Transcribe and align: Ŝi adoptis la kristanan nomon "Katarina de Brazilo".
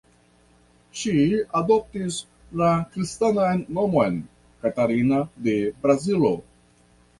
Ŝi 1.01 1.11
adoptis 1.59 2.17
la 2.63 2.71
kristanan 2.97 3.63
nomon 3.77 4.19
"Katarina 4.65 5.23
de 5.47 5.57
Brazilo". 5.87 6.35